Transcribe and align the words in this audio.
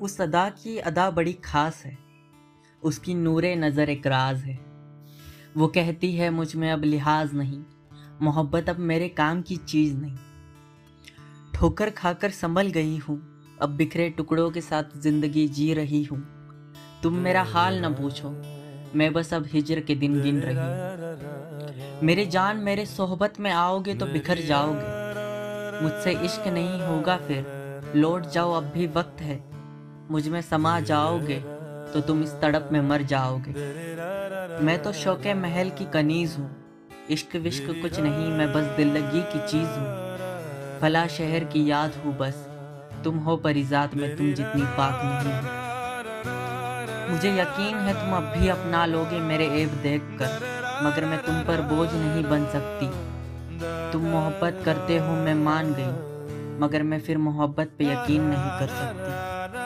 उस 0.00 0.20
अदा 0.20 0.48
की 0.48 0.78
अदा 0.78 1.10
बड़ी 1.10 1.32
खास 1.32 1.82
है। 1.86 1.98
उसकी 2.82 3.14
नूरे 3.14 3.56
नज़र 3.56 3.90
एक 3.90 4.06
राज 4.06 4.36
है। 4.36 4.58
वो 5.56 5.66
कहती 5.66 6.16
है, 6.16 6.30
मुझमें 6.30 6.72
अब 6.72 6.84
लिहाज 6.84 7.34
नहीं। 7.34 7.62
मोहब्बत 8.22 8.68
अब 8.68 8.78
मेरे 8.78 9.08
काम 9.08 9.42
की 9.42 9.56
चीज़ 9.56 9.96
नहीं। 9.96 10.16
ठोकर 11.54 11.90
खाकर 11.90 12.30
संभल 12.30 12.66
गई 12.66 12.96
हूँ। 12.96 13.18
अब 13.62 13.68
बिखरे 13.68 14.10
टुकड़ों 14.10 14.50
के 14.50 14.60
साथ 14.60 14.84
ज़िंदगी 14.96 15.48
जी 15.48 15.74
रही 15.74 16.04
हूँ। 16.04 16.18
तुम 17.02 17.14
मेरा 17.14 17.42
हाल 17.42 17.84
न 17.84 17.94
पूछो। 17.94 18.30
मैं 18.98 19.12
बस 19.12 19.34
अब 19.34 19.46
हिजर 19.46 19.80
के 19.80 19.94
दिन 19.94 20.22
गिन 20.22 20.40
रही 20.40 20.56
हूँ। 20.56 22.02
मेरे 22.02 22.26
जान 22.26 22.56
मेरे 22.56 22.86
सोहबत 22.86 23.40
में 23.40 23.50
आओगे 23.50 23.94
तो 23.94 24.06
बिखर 24.06 24.38
जाओगे। 24.38 25.82
मुझसे 25.82 26.12
इश्क 26.12 26.46
नहीं 26.46 26.80
होगा 26.80 27.16
फिर। 27.16 27.92
लौट 27.96 28.26
जाओ, 28.26 28.52
अब 28.52 28.64
भी 28.64 28.86
वक्त 28.86 29.20
है। 29.20 29.55
मुझमें 30.10 30.40
समा 30.42 30.78
जाओगे 30.80 31.38
तो 31.92 32.00
तुम 32.00 32.22
इस 32.22 32.32
तड़प 32.32 32.68
में 32.72 32.80
मर 32.80 33.02
जाओगे। 33.04 33.52
मैं 34.64 34.82
तो 34.82 34.92
शौक 34.92 35.26
महल 35.36 35.70
की 35.70 35.84
कनीज 35.84 36.34
हूँ। 36.38 36.50
इश्क 37.10 37.36
विश्क 37.36 37.66
कुछ 37.82 37.98
नहीं, 38.00 38.30
मैं 38.30 38.52
बस 38.52 38.64
दिल 38.76 38.88
लगी 38.88 39.22
की 39.22 39.38
चीज़ 39.48 39.68
हूँ। 39.68 40.78
फला 40.80 41.06
शहर 41.06 41.44
की 41.44 41.64
याद 41.70 42.00
हूँ 42.04 42.16
बस, 42.18 42.46
तुम 43.04 43.18
हो 43.18 43.36
परिजात 43.36 43.94
में, 43.94 44.16
तुम 44.16 44.32
जितनी 44.32 44.62
पाक 44.78 45.00
नहीं 45.04 45.64
मुझे 47.10 47.30
यकीन 47.30 47.76
है 47.76 47.92
तुम 47.94 48.16
अब 48.16 48.32
भी 48.36 48.48
अपना 48.48 48.84
लोगे 48.86 49.20
मेरे 49.22 49.46
ऐब 49.62 49.74
देख 49.82 50.02
कर 50.18 50.30
मगर 50.82 51.04
मैं 51.04 51.18
तुम 51.24 51.34
पर 51.40 51.60
बोझ 51.66 51.88
नहीं 51.92 52.24
बन 52.24 52.46
सकती। 52.46 52.86
तुम 53.92 54.02
मोहब्बत 54.02 54.62
करते 54.64 54.98
हो, 54.98 55.12
मैं 55.16 55.34
मान 55.34 55.72
गई, 55.78 56.58
मगर 56.60 56.82
मैं 56.82 57.00
फिर 57.00 57.18
मोहब्बत 57.18 57.70
पे 57.78 57.84
यकीन 57.84 58.22
नहीं 58.22 58.50
कर 58.60 58.66
सकती। 58.74 59.65